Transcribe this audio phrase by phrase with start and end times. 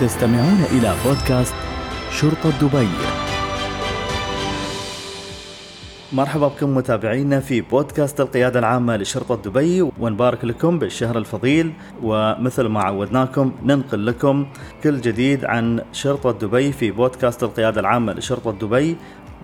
[0.00, 1.54] تستمعون إلى بودكاست
[2.10, 2.88] شرطة دبي.
[6.12, 11.72] مرحبا بكم متابعينا في بودكاست القيادة العامة لشرطة دبي ونبارك لكم بالشهر الفضيل
[12.02, 14.46] ومثل ما عودناكم ننقل لكم
[14.82, 18.96] كل جديد عن شرطة دبي في بودكاست القيادة العامة لشرطة دبي.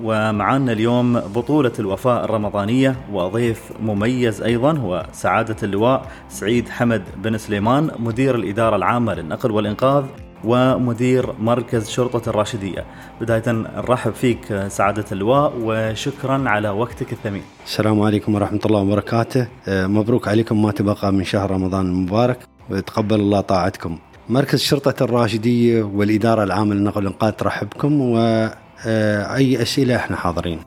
[0.03, 7.91] ومعنا اليوم بطولة الوفاء الرمضانية وضيف مميز أيضا هو سعادة اللواء سعيد حمد بن سليمان
[7.99, 10.05] مدير الإدارة العامة للنقل والإنقاذ.
[10.47, 12.85] ومدير مركز شرطة الراشدية.
[13.21, 17.43] بداية نرحب فيك سعادة اللواء وشكرا على وقتك الثمين.
[17.65, 19.47] السلام عليكم ورحمة الله وبركاته.
[19.69, 22.39] آه، مبروك عليكم ما تبقى من شهر رمضان المبارك.
[22.71, 23.99] وتقبل الله طاعتكم.
[24.29, 30.61] مركز شرطة الراشدية والإدارة العامة للنقل والإنقاذ ترحبكم وأي أسئلة إحنا حاضرين.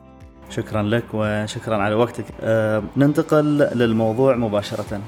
[0.50, 2.24] شكرا لك وشكرا على وقتك.
[2.40, 5.00] أه ننتقل للموضوع مباشرة.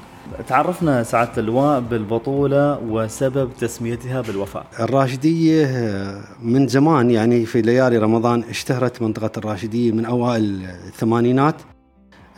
[0.48, 4.66] تعرفنا سعادة اللواء بالبطولة وسبب تسميتها بالوفاء.
[4.80, 11.54] الراشدية آه، من زمان يعني في ليالي رمضان اشتهرت منطقة الراشدية من أوائل الثمانينات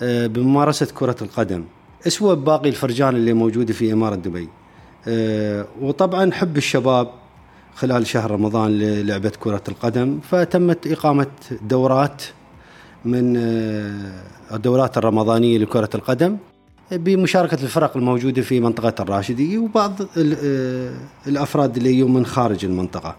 [0.03, 1.65] آه، بممارسة كرة القدم.
[2.07, 4.49] أسوة باقي الفرجان اللي موجودة في إمارة دبي.
[5.09, 7.09] آه، وطبعا حب الشباب
[7.75, 11.27] خلال شهر رمضان للعبة كرة القدم فتمت إقامة
[11.63, 12.23] دورات
[13.05, 13.37] من
[14.53, 16.37] الدورات الرمضانية لكرة القدم.
[16.93, 20.95] بمشاركة الفرق الموجودة في منطقة الراشدية وبعض آه،
[21.27, 23.17] الأفراد اللي يجون من خارج المنطقة.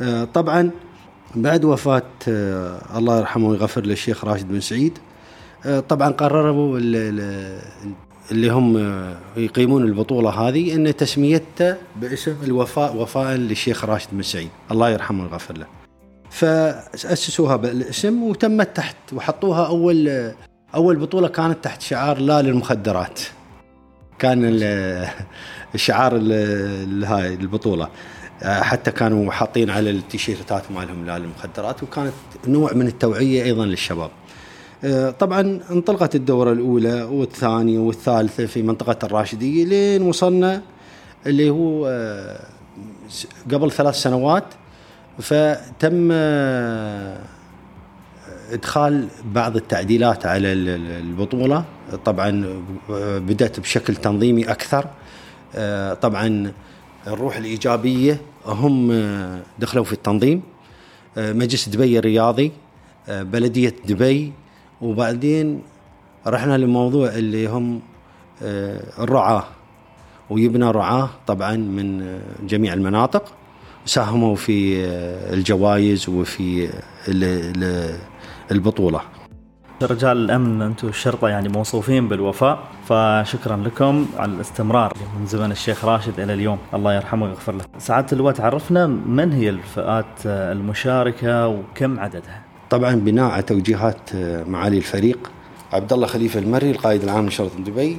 [0.00, 0.70] آه، طبعا
[1.34, 4.98] بعد وفاة آه، الله يرحمه ويغفر للشيخ راشد بن سعيد
[5.88, 6.78] طبعا قرروا
[8.30, 8.78] اللي هم
[9.36, 14.48] يقيمون البطولة هذه أن تسميته باسم الوفاء وفاء للشيخ راشد بن سعيد.
[14.70, 15.66] الله يرحمه ويغفر له.
[16.30, 20.32] فأسسوها بالاسم وتمت تحت وحطوها أول
[20.74, 23.20] أول بطولة كانت تحت شعار لا للمخدرات.
[24.18, 24.40] كان
[25.74, 26.14] الشعار
[27.12, 27.88] هاي البطولة.
[28.42, 32.12] حتى كانوا حاطين على التيشيرتات مالهم لا للمخدرات وكانت
[32.46, 34.10] نوع من التوعية أيضا للشباب.
[35.18, 40.62] طبعا انطلقت الدورة الأولى والثانية والثالثة في منطقة الراشدية لين وصلنا
[41.26, 41.86] اللي هو
[43.52, 44.44] قبل ثلاث سنوات.
[45.18, 46.12] فتم
[48.52, 51.64] إدخال بعض التعديلات على البطولة.
[52.04, 52.62] طبعا
[53.18, 54.86] بدأت بشكل تنظيمي أكثر.
[55.54, 56.52] آه، طبعا
[57.06, 58.92] الروح الإيجابية هم
[59.58, 60.42] دخلوا في التنظيم.
[61.18, 62.52] آه، مجلس دبي الرياضي
[63.08, 64.32] آه، بلدية دبي.
[64.80, 65.62] وبعدين
[66.26, 67.80] رحنا لموضوع اللي هم
[68.98, 69.44] الرعاة.
[70.30, 73.32] ويبنى رعاة طبعا من جميع المناطق.
[73.86, 74.84] ساهموا في
[75.32, 76.68] الجوائز وفي
[78.52, 79.00] البطولة
[79.82, 82.58] رجال الأمن أنتم الشرطة يعني موصوفين بالوفاء
[82.88, 87.64] فشكرا لكم على الاستمرار من زمن الشيخ راشد إلى اليوم الله يرحمه ويغفر له.
[87.78, 94.16] سعاده اللواء تعرفنا من هي الفئات المشاركة وكم عددها؟ طبعا بناء على توجيهات
[94.48, 95.30] معالي الفريق
[95.72, 97.98] عبد الله خليفة المري القائد العام لشرطة دبي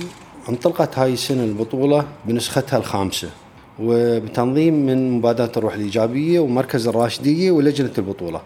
[0.50, 3.30] انطلقت هاي السنة البطولة بنسختها الخامسة
[3.80, 8.42] وبتنظيم من مبادره الروح الإيجابية ومركز الراشدية ولجنة البطولة.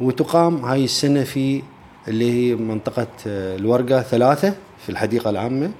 [0.00, 1.62] وتقام هاي السنة في
[2.08, 5.70] اللي هي منطقة آه، الورقة ثلاثة في الحديقة العامة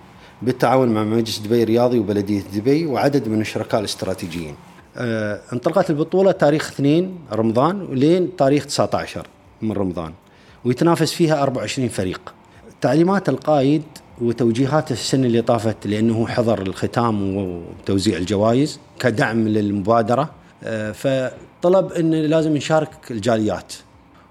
[0.43, 4.55] بالتعاون مع مجلس دبي الرياضي وبلدية دبي وعدد من الشركاء الاستراتيجيين.
[4.97, 9.27] آه، انطلقت البطولة تاريخ 2 رمضان ولين تاريخ 19
[9.63, 10.13] من رمضان
[10.65, 12.35] ويتنافس فيها 24 فريق.
[12.81, 13.83] تعليمات القائد
[14.21, 20.31] وتوجيهات السنة اللي طافت لأنه حضر الختام وتوزيع الجوائز كدعم للمبادرة.
[20.65, 23.73] آه، فطلب أن لازم نشارك الجاليات.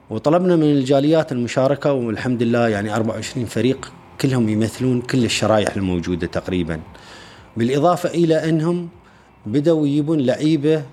[0.09, 3.91] وطلبنا من الجاليات المشاركة والحمد لله يعني 24 فريق
[4.22, 6.80] كلهم يمثلون كل الشرائح الموجودة تقريبا.
[7.58, 8.90] بالإضافة إلى أنهم
[9.46, 10.84] بدأوا يجيبون لعيبة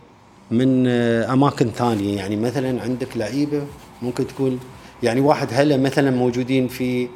[0.51, 2.17] من أماكن ثانية.
[2.17, 3.63] يعني مثلا عندك لعيبة
[4.03, 4.61] ممكن تكون
[5.03, 7.09] يعني واحد هلا مثلا موجودين في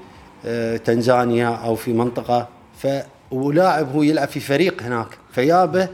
[0.47, 2.87] آه، تنزانيا أو في منطقة ف
[3.31, 5.89] ولاعب هو يلعب في فريق هناك فيابه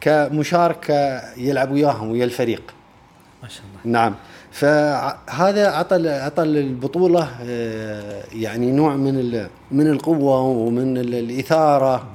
[0.00, 2.75] كمشاركة يلعب وياهم ويا الفريق.
[3.46, 3.98] ما شاء الله.
[3.98, 4.14] نعم.
[4.52, 12.06] فهذا عطى عطى البطولة آه، يعني نوع من من القوة ومن الإثارة.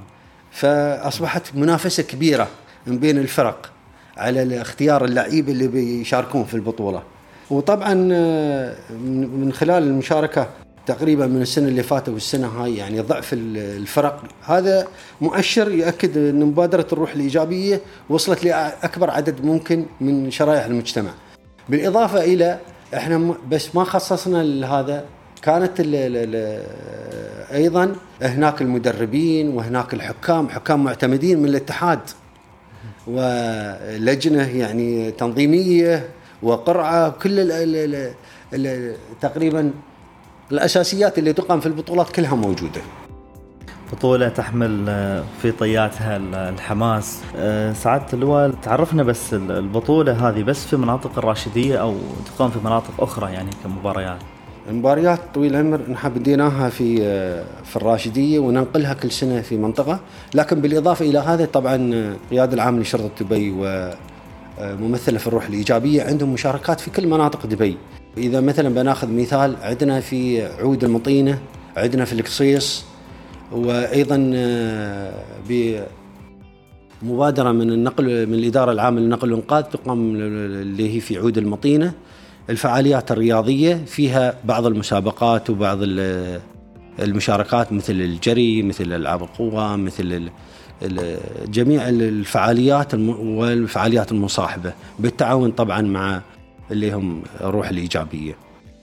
[0.51, 2.48] فأصبحت منافسة كبيرة
[2.88, 3.72] من بين الفرق
[4.18, 7.04] على اختيار اللعيبه اللي بيشاركون في البطولة.
[7.50, 8.75] وطبعا آه،
[9.36, 10.48] من خلال المشاركة
[10.86, 14.88] تقريبا من السنة اللي فاتت والسنة هاي يعني ضعف الفرق هذا
[15.22, 21.12] مؤشر ياكد إن مبادرة الروح الإيجابية وصلت لأكبر عدد ممكن من شرائح المجتمع.
[21.69, 22.60] بالإضافة إلى
[22.94, 25.06] إحنا بس ما خصصنا لهذا
[25.42, 26.63] كانت ال ال
[27.54, 32.00] أيضا هناك المدربين وهناك الحكام حكام معتمدين من الاتحاد
[33.07, 36.10] ولجنة يعني تنظيمية
[36.44, 37.51] وقرعة كل
[39.22, 39.72] تقريبا
[40.51, 42.81] الأساسيات اللي تقام في البطولات كلها موجودة.
[43.94, 46.18] بطولة تحمل آه، في طياتها
[46.50, 47.19] الحماس.
[47.36, 51.95] آه، سعادة اللواء تعرفنا بس البطولة هذه بس في مناطق الراشدية أو
[52.25, 54.18] تقام في مناطق أخرى يعني كمباريات.
[54.69, 60.00] المباريات طويل العمر نحن بديناها في آه، في الراشدية وننقلها كل سنة في منطقة.
[60.33, 63.56] لكن بالإضافة إلى هذا طبعا قياده العام لشرطة دبي
[64.59, 67.77] وممثله في الروح الإيجابية عندهم مشاركات في كل مناطق دبي.
[68.18, 71.40] إذا مثلا بناخذ مثال عندنا في عود المطينة
[71.78, 72.84] عندنا في القصيص
[73.52, 75.24] وأيضا آه،
[77.02, 81.94] بمبادره من النقل من الإدارة العامة للنقل والانقاذ تقام اللي هي في عود المطينة.
[82.50, 85.78] الفعاليات الرياضية فيها بعض المسابقات وبعض
[87.00, 90.30] المشاركات مثل الجري مثل ألعاب القوة مثل
[91.48, 94.74] جميع الفعاليات والفعاليات المصاحبة.
[95.00, 96.22] بالتعاون طبعا مع
[96.71, 98.35] اللي هم الروح الإيجابية.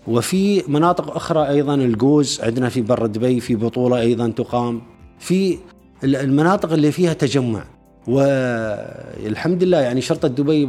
[0.07, 4.83] وفي مناطق أخرى أيضا الجوز عندنا في بر دبي في بطولة أيضا تقام.
[5.19, 5.59] في
[6.05, 7.65] المناطق اللي فيها تجمع.
[8.07, 10.67] والحمد لله يعني شرطة دبي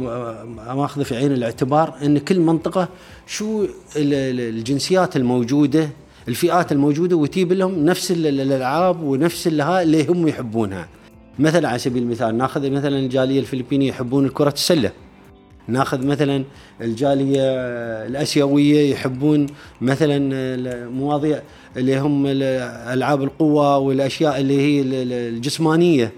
[0.68, 2.88] ماخذة في عين الاعتبار إن كل منطقة
[3.26, 5.88] شو الجنسيات الموجودة
[6.28, 10.88] الفئات الموجودة وتجيب لهم نفس الألعاب ونفس اللي هم يحبونها.
[11.38, 14.92] مثلا على سبيل المثال ناخذ مثلا الجالية الفلبينية يحبون كره السلة.
[15.68, 16.44] ناخذ مثلا
[16.80, 17.42] الجالية
[18.06, 19.46] الأسيوية يحبون
[19.80, 20.18] مثلا
[20.88, 21.42] مواضيع
[21.76, 24.82] اللي هم ألعاب القوة والأشياء اللي هي
[25.28, 26.12] الجسمانية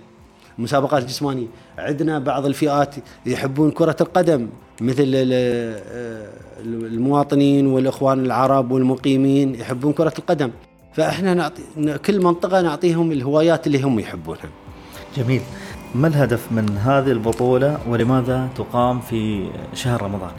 [0.59, 1.47] مسابقات جسمانية.
[1.79, 2.95] عندنا بعض الفئات
[3.27, 4.49] يحبون كرة القدم
[4.81, 5.05] مثل
[6.65, 10.51] المواطنين والإخوان العرب والمقيمين يحبون كرة القدم.
[10.93, 11.63] فإحنا نعطي
[12.07, 14.51] كل منطقة نعطيهم الهوايات اللي هم يحبونها.
[15.17, 15.41] جميل.
[15.95, 20.31] ما الهدف من هذه البطولة ولماذا تقام في شهر رمضان؟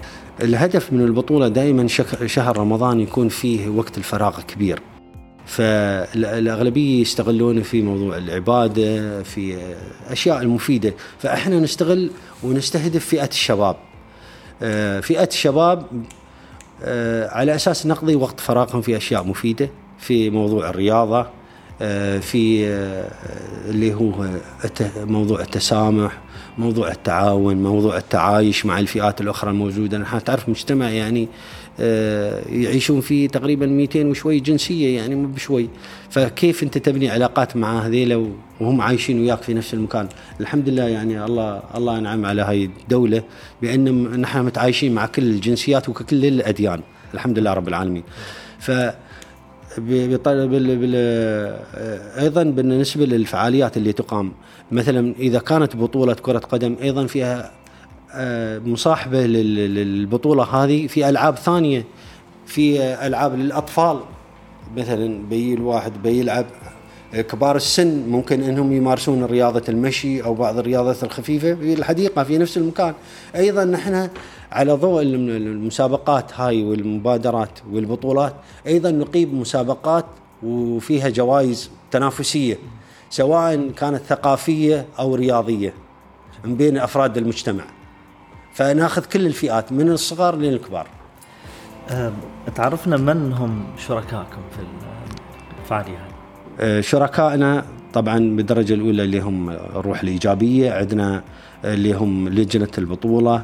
[0.41, 1.87] الهدف من البطولة دائما
[2.25, 4.79] شهر رمضان يكون فيه وقت الفراغ كبير.
[5.45, 9.57] فالأغلبية يستغلونه في موضوع العبادة في
[10.09, 10.93] أشياء المفيدة.
[11.19, 12.11] فإحنا نستغل
[12.43, 13.75] ونستهدف فئة الشباب.
[14.61, 15.85] آه، فئة الشباب
[16.83, 21.27] آه، على أساس نقضي وقت فراغهم في أشياء مفيدة في موضوع الرياضة
[22.19, 23.11] في آه،
[23.69, 24.25] اللي هو
[24.97, 26.21] موضوع التسامح
[26.57, 29.97] موضوع التعاون موضوع التعايش مع الفئات الأخرى الموجودة.
[29.97, 31.27] نحن تعرف مجتمع يعني
[31.79, 35.69] آه، يعيشون فيه تقريبا 200 وشوي جنسية يعني مو بشوي.
[36.09, 38.31] فكيف أنت تبني علاقات مع هذيلا
[38.61, 40.07] وهم عايشين وياك في نفس المكان؟
[40.39, 43.23] الحمد لله يعني الله الله انعم على هاي الدولة
[43.61, 46.81] بأن نحن متعايشين مع كل الجنسيات وكل الأديان.
[47.13, 48.03] الحمد لله رب العالمين.
[48.59, 48.71] ف
[52.19, 54.31] أيضا بالنسبة للفعاليات اللي تقام.
[54.71, 57.51] مثلا إذا كانت بطولة كرة قدم أيضا فيها
[58.15, 61.85] آه، مصاحبة للبطولة هذه في ألعاب ثانية
[62.45, 63.99] في ألعاب للأطفال.
[64.77, 66.45] مثلا بي الواحد بيلعب
[67.21, 72.57] كبار السن ممكن إنهم يمارسون رياضة المشي أو بعض الرياضات الخفيفة في الحديقة في نفس
[72.57, 72.93] المكان.
[73.35, 74.09] أيضا نحن
[74.51, 78.33] على ضوء المسابقات هاي والمبادرات والبطولات
[78.67, 80.05] أيضا نقيم مسابقات
[80.43, 82.57] وفيها جوائز تنافسية
[83.09, 85.73] سواء كانت ثقافية أو رياضية
[86.45, 87.63] من بين أفراد المجتمع.
[88.53, 90.87] فناخذ كل الفئات من الصغار للكبار.
[92.55, 94.61] تعرفنا من هم شركائكم في
[95.73, 96.12] أه،
[96.79, 101.23] شركائنا طبعا بالدرجة الأولى اللي هم الروح الإيجابية عندنا
[101.65, 103.41] اللي هم لجنة البطولة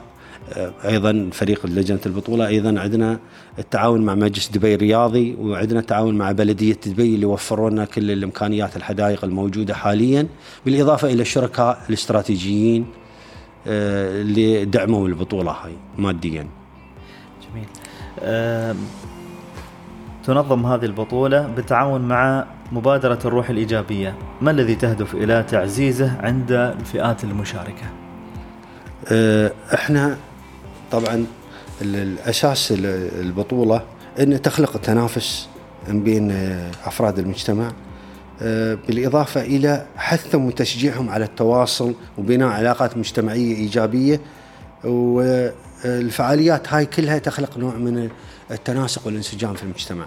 [0.85, 3.19] أيضا فريق لجنة البطولة أيضا عندنا
[3.59, 8.77] التعاون مع مجلس دبي الرياضي وعندنا التعاون مع بلدية دبي اللي وفروا لنا كل الإمكانيات
[8.77, 10.27] الحدائق الموجودة حاليا
[10.65, 12.85] بالإضافة إلى الشركاء الاستراتيجيين
[13.67, 16.47] آه، اللي دعموا البطولة هاي ماديا.
[17.51, 17.65] جميل.
[20.23, 27.23] تنظم هذه البطولة بالتعاون مع مبادرة الروح الإيجابية ما الذي تهدف إلى تعزيزه عند الفئات
[27.23, 27.85] المشاركة؟
[29.07, 30.17] آه، إحنا
[30.91, 31.25] طبعا
[31.81, 32.73] الأساس
[33.21, 33.81] البطولة
[34.19, 35.49] إن تخلق تنافس
[35.87, 36.31] بين
[36.85, 37.71] أفراد المجتمع
[38.41, 44.21] آه، بالإضافة إلى حثهم وتشجيعهم على التواصل وبناء علاقات مجتمعية إيجابية
[44.83, 48.09] والفعاليات هاي كلها تخلق نوع من
[48.51, 50.05] التناسق والانسجام في المجتمع.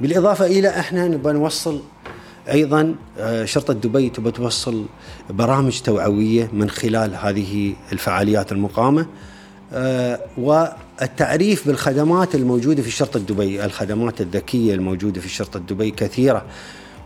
[0.00, 1.80] بالإضافة إلى إحنا نبغى نوصل
[2.48, 4.86] أيضا آه، شرطة دبي تبغى توصل
[5.30, 9.06] برامج توعوية من خلال هذه الفعاليات المقامة
[9.72, 16.44] آه، والتعريف بالخدمات الموجودة في شرطة دبي، الخدمات الذكية الموجودة في شرطة دبي كثيرة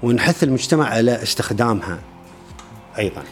[0.03, 1.99] ونحث المجتمع على استخدامها
[2.99, 3.23] أيضا.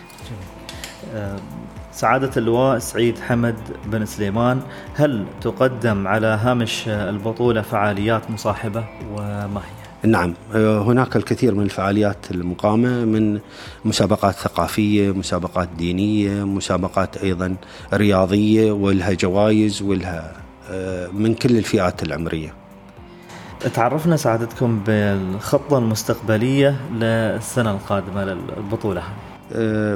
[1.95, 4.61] سعادة اللواء سعيد حمد بن سليمان.
[4.95, 13.05] هل تقدم على هامش البطولة فعاليات مصاحبة وما هي؟ نعم هناك الكثير من الفعاليات المقامة
[13.05, 13.41] من
[13.85, 17.57] مسابقات ثقافية مسابقات دينية مسابقات أيضا
[17.95, 20.33] رياضية ولها جوائز ولها
[20.71, 22.55] آه، من كل الفئات العمرية.
[23.75, 29.03] تعرفنا سعادتكم بالخطة المستقبلية للسنة القادمة للبطولة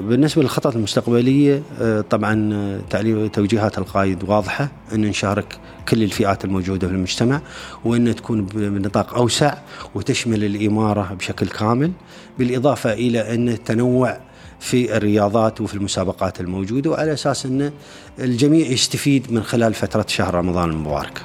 [0.00, 2.50] بالنسبة للخطط المستقبلية آه، طبعا
[2.95, 7.40] آه، توجيهات القائد واضحة أن نشارك كل الفئات الموجودة في المجتمع
[7.85, 9.55] وأن تكون بنطاق أوسع
[9.95, 11.93] وتشمل الإمارة بشكل كامل
[12.38, 14.19] بالإضافة إلى أن التنوع
[14.61, 17.73] في الرياضات وفي المسابقات الموجودة وعلى أساس أن
[18.19, 21.23] الجميع يستفيد من خلال فترة شهر رمضان المبارك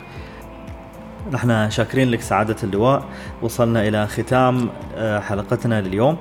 [1.31, 3.03] نحن شاكرين لك سعادة اللواء.
[3.41, 6.17] وصلنا إلى ختام حلقتنا لليوم.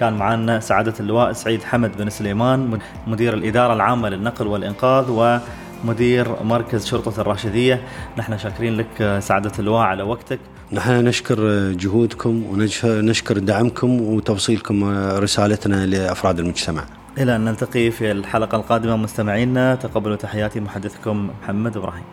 [0.00, 5.38] كان معنا سعادة اللواء سعيد حمد بن سليمان مدير الإدارة العامة للنقل والإنقاذ
[5.84, 7.82] ومدير مركز شرطة الراشدية.
[8.18, 10.38] نحن شاكرين لك سعادة اللواء على وقتك.
[10.72, 14.84] نحن نشكر جهودكم ونشكر دعمكم وتوصيلكم
[15.18, 16.84] رسالتنا لأفراد المجتمع.
[17.18, 19.74] إلى أن نلتقي في الحلقة القادمة مستمعينا.
[19.74, 22.04] تقبلوا تحياتي محدثكم محمد إبراهيم.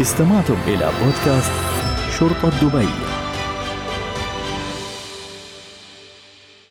[0.00, 1.52] استمعتم إلى بودكاست
[2.18, 3.13] شرطة دبي.